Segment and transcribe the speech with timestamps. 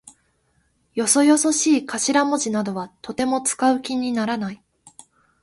[0.95, 4.63] よそよそしい頭文字かしらもじなどはとても使う気にならない。